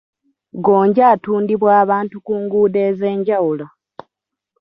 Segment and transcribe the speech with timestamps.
[0.65, 3.65] Gonja atundibwa abantu ku nguudo ez'enjawulo